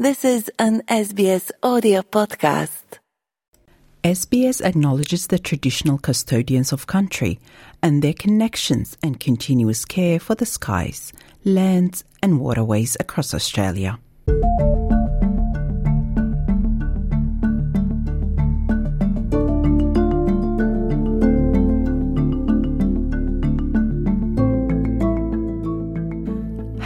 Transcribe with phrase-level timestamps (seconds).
[0.00, 3.00] This is an SBS audio podcast.
[4.04, 7.40] SBS acknowledges the traditional custodians of country
[7.82, 11.12] and their connections and continuous care for the skies,
[11.44, 13.98] lands, and waterways across Australia.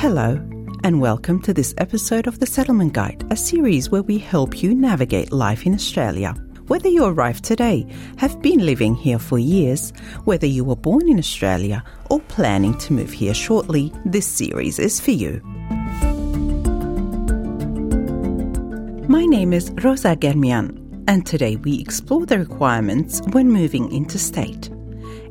[0.00, 0.40] Hello,
[0.84, 4.74] and welcome to this episode of The Settlement Guide, a series where we help you
[4.74, 6.34] navigate life in Australia.
[6.66, 7.86] Whether you arrived today,
[8.16, 9.92] have been living here for years,
[10.24, 14.98] whether you were born in Australia, or planning to move here shortly, this series is
[14.98, 15.40] for you.
[19.09, 24.68] My name is Rosa Germian, and today we explore the requirements when moving interstate.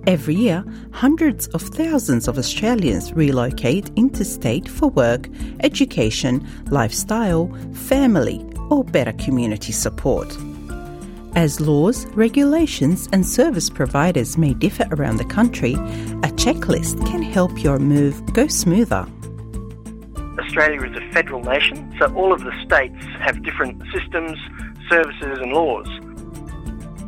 [0.08, 8.84] Every year, hundreds of thousands of Australians relocate interstate for work, education, lifestyle, family, or
[8.84, 10.36] better community support.
[11.36, 17.62] As laws, regulations, and service providers may differ around the country, a checklist can help
[17.62, 19.08] your move go smoother.
[20.40, 24.38] Australia is a federal nation, so all of the states have different systems,
[24.90, 25.88] services, and laws.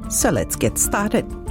[0.09, 1.42] So let's get started.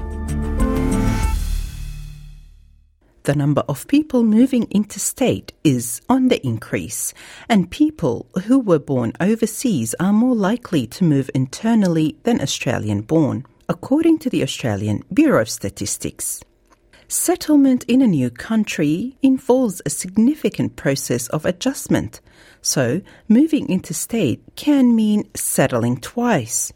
[3.24, 7.14] The number of people moving interstate is on the increase,
[7.48, 13.46] and people who were born overseas are more likely to move internally than Australian born,
[13.68, 16.42] according to the Australian Bureau of Statistics.
[17.06, 22.20] Settlement in a new country involves a significant process of adjustment,
[22.60, 26.72] so moving interstate can mean settling twice.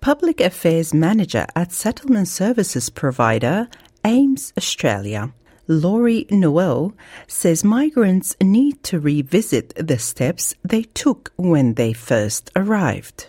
[0.00, 3.68] Public Affairs Manager at settlement services provider
[4.04, 5.34] AMES Australia,
[5.68, 6.92] Laurie Nowell
[7.28, 13.28] says migrants need to revisit the steps they took when they first arrived.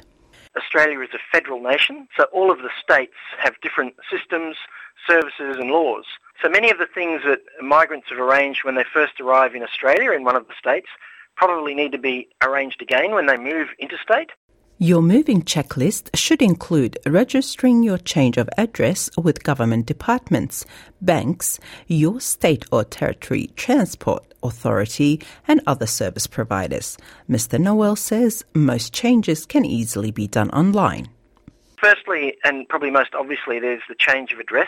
[0.57, 4.55] Australia is a federal nation, so all of the states have different systems,
[5.07, 6.05] services, and laws.
[6.41, 10.11] So many of the things that migrants have arranged when they first arrive in Australia
[10.11, 10.87] in one of the states
[11.35, 14.31] probably need to be arranged again when they move interstate.
[14.83, 20.65] Your moving checklist should include registering your change of address with government departments,
[20.99, 21.57] banks,
[21.87, 26.97] your state or territory transport authority, and other service providers.
[27.29, 27.57] Mr.
[27.57, 31.07] Nowell says most changes can easily be done online.
[31.81, 34.67] Firstly, and probably most obviously, there's the change of address.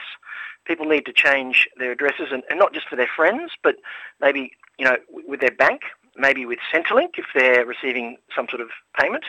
[0.64, 3.76] People need to change their addresses, and, and not just for their friends, but
[4.22, 4.96] maybe you know
[5.28, 5.82] with their bank,
[6.16, 9.26] maybe with Centrelink if they're receiving some sort of payment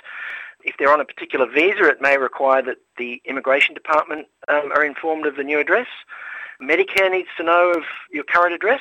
[0.67, 4.85] if they're on a particular visa, it may require that the immigration department um, are
[4.85, 5.87] informed of the new address.
[6.61, 8.81] Medicare needs to know of your current address,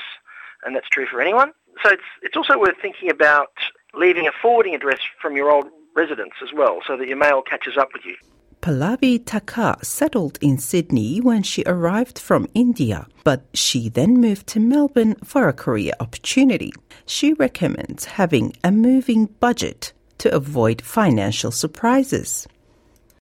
[0.66, 1.52] and that's true for anyone.
[1.84, 3.52] So it's, it's also worth thinking about
[3.94, 7.78] leaving a forwarding address from your old residence as well, so that your mail catches
[7.78, 8.16] up with you.
[8.62, 14.60] Pallavi Taka settled in Sydney when she arrived from India, but she then moved to
[14.60, 16.72] Melbourne for a career opportunity.
[17.06, 22.48] She recommends having a moving budget to avoid financial surprises.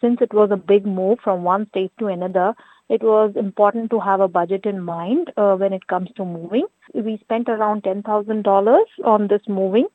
[0.00, 2.54] Since it was a big move from one state to another,
[2.88, 6.66] it was important to have a budget in mind uh, when it comes to moving.
[6.94, 9.86] We spent around $10,000 on this moving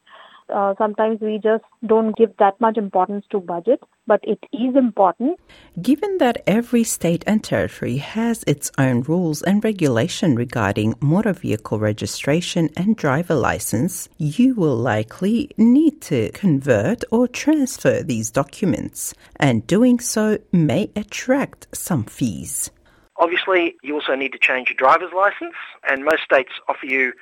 [0.53, 5.39] uh, sometimes we just don't give that much importance to budget, but it is important.
[5.81, 11.79] Given that every state and territory has its own rules and regulation regarding motor vehicle
[11.79, 19.67] registration and driver license, you will likely need to convert or transfer these documents, and
[19.67, 22.71] doing so may attract some fees.
[23.17, 25.55] Obviously, you also need to change your driver's license,
[25.89, 27.13] and most states offer you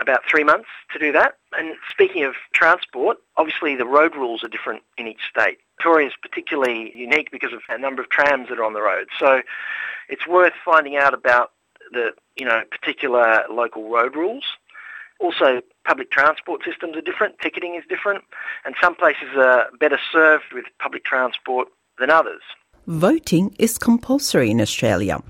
[0.00, 1.36] about three months to do that.
[1.56, 5.58] And speaking of transport, obviously the road rules are different in each state.
[5.76, 9.08] Victoria is particularly unique because of a number of trams that are on the road.
[9.18, 9.42] So
[10.08, 11.52] it's worth finding out about
[11.92, 14.44] the you know particular local road rules.
[15.18, 18.24] Also, public transport systems are different, ticketing is different,
[18.64, 21.68] and some places are better served with public transport
[21.98, 22.42] than others.
[22.88, 25.22] Voting is compulsory in Australia.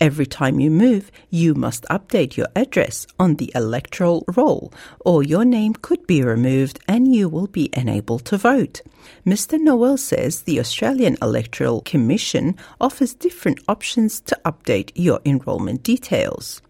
[0.00, 5.44] Every time you move, you must update your address on the electoral roll, or your
[5.44, 8.82] name could be removed and you will be unable to vote.
[9.26, 9.58] Mr.
[9.58, 16.62] Nowell says the Australian Electoral Commission offers different options to update your enrolment details.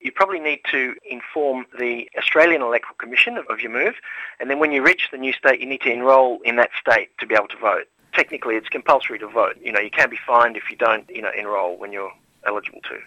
[0.00, 3.96] You probably need to inform the Australian Electoral Commission of your move,
[4.38, 7.08] and then when you reach the new state, you need to enrol in that state
[7.18, 9.56] to be able to vote technically it's compulsory to vote.
[9.62, 12.12] You know, you can be fined if you don't, you know, enrol when you're
[12.44, 12.98] eligible to.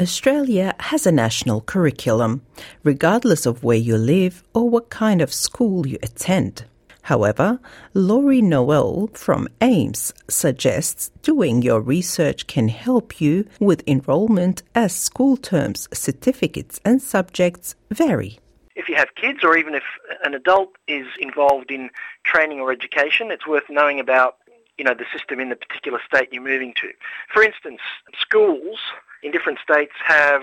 [0.00, 2.42] Australia has a national curriculum,
[2.84, 6.64] regardless of where you live or what kind of school you attend.
[7.02, 7.58] However,
[7.92, 15.36] Laurie Nowell from AMES suggests doing your research can help you with enrolment as school
[15.36, 18.38] terms, certificates, and subjects vary.
[18.76, 19.82] If you have kids or even if
[20.24, 21.90] an adult is involved in
[22.24, 24.36] training or education, it's worth knowing about
[24.82, 26.88] you know, the system in the particular state you're moving to.
[27.32, 27.78] For instance,
[28.20, 28.80] schools
[29.22, 30.42] in different states have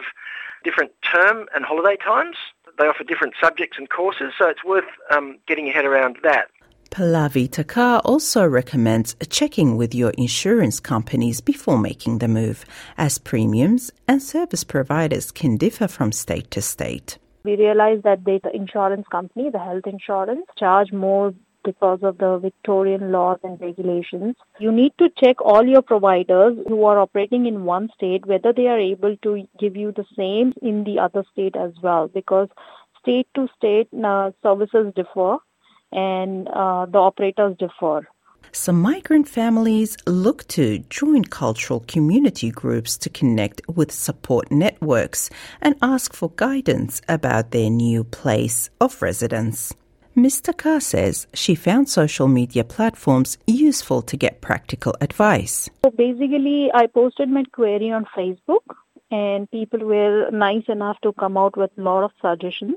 [0.63, 2.37] different term and holiday times.
[2.77, 6.45] They offer different subjects and courses, so it's worth um, getting your head around that.
[6.89, 12.63] Pallavi Takar also recommends checking with your insurance companies before making the move,
[12.97, 17.17] as premiums and service providers can differ from state to state.
[17.43, 21.33] We realize that the insurance company, the health insurance, charge more
[21.69, 24.35] because of the Victorian laws and regulations.
[24.59, 28.67] You need to check all your providers who are operating in one state whether they
[28.67, 32.49] are able to give you the same in the other state as well because
[33.01, 35.37] state to state uh, services differ
[35.91, 38.07] and uh, the operators differ.
[38.51, 45.29] Some migrant families look to join cultural community groups to connect with support networks
[45.61, 49.73] and ask for guidance about their new place of residence.
[50.19, 50.55] Mr.
[50.55, 55.69] Carr says she found social media platforms useful to get practical advice.
[55.85, 58.65] So basically, I posted my query on Facebook,
[59.11, 62.75] and people were nice enough to come out with a lot of suggestions.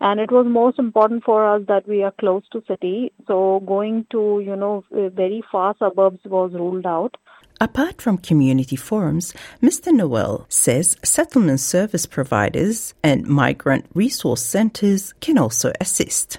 [0.00, 4.06] And it was most important for us that we are close to city, so going
[4.10, 7.16] to you know very far suburbs was ruled out.
[7.60, 9.32] Apart from community forums,
[9.62, 9.92] Mr.
[9.92, 16.38] Nowell says settlement service providers and migrant resource centres can also assist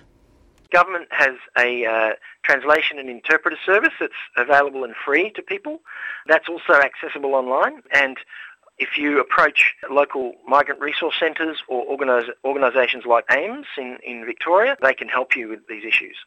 [0.72, 2.10] government has a uh,
[2.44, 5.80] translation and interpreter service that's available and free to people.
[6.28, 7.82] That's also accessible online.
[7.94, 8.18] And
[8.78, 14.76] if you approach local migrant resource centres or organis- organisations like AMES in, in Victoria,
[14.82, 16.18] they can help you with these issues.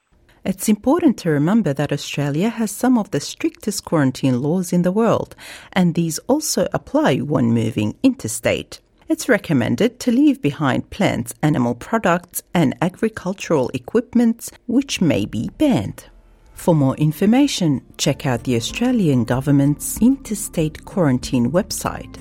[0.44, 4.92] It's important to remember that Australia has some of the strictest quarantine laws in the
[4.92, 5.34] world,
[5.72, 8.80] and these also apply when moving interstate.
[9.08, 16.06] It's recommended to leave behind plants, animal products, and agricultural equipment which may be banned.
[16.54, 22.16] For more information, check out the Australian Government's Interstate Quarantine website.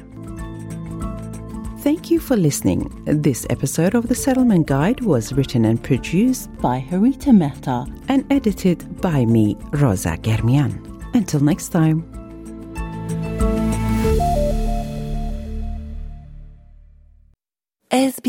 [1.82, 2.90] Thank you for listening.
[3.06, 9.02] This episode of The Settlement Guide was written and produced by Harita Mehta and edited
[9.02, 10.80] by me, Rosa Germian.
[11.14, 12.23] Until next time.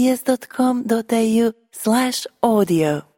[0.05, 3.14] sbs.com.au slash audio